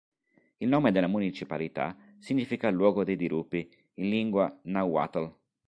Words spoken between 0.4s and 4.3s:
Il nome della municipalità significa "Luogo dei dirupi" in